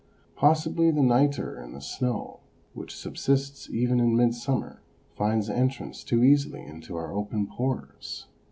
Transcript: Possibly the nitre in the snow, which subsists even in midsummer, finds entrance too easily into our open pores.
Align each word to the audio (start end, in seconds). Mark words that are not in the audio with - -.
Possibly 0.35 0.89
the 0.89 1.03
nitre 1.03 1.61
in 1.63 1.73
the 1.73 1.79
snow, 1.79 2.39
which 2.73 2.97
subsists 2.97 3.69
even 3.69 3.99
in 3.99 4.15
midsummer, 4.17 4.81
finds 5.15 5.47
entrance 5.47 6.03
too 6.03 6.23
easily 6.23 6.63
into 6.63 6.95
our 6.95 7.13
open 7.13 7.45
pores. 7.45 8.25